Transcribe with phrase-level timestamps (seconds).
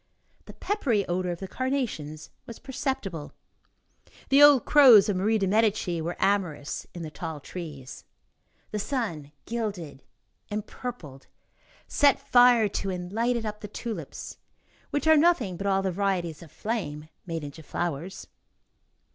[0.45, 3.33] The peppery odor of the carnations was perceptible.
[4.29, 8.03] The old crows of Marie de Medici were amorous in the tall trees.
[8.71, 10.01] The sun gilded,
[10.49, 11.27] empurpled,
[11.87, 14.39] set fire to and lighted up the tulips,
[14.89, 18.25] which are nothing but all the varieties of flame made into flowers.